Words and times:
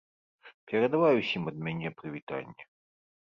Перадавай 0.69 1.19
усім 1.21 1.43
ад 1.53 1.57
мяне 1.67 1.89
прывітанне. 1.99 2.63